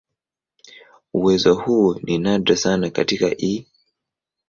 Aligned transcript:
Uwezo 1.13 1.53
huu 1.55 1.95
ni 2.03 2.17
nadra 2.17 2.55
sana 2.57 2.89
katika 2.89 3.35
"E. 3.43 3.65